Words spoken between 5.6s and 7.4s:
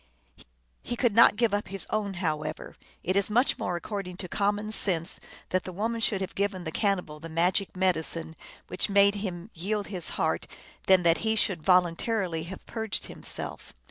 the woman should have given the cannibal the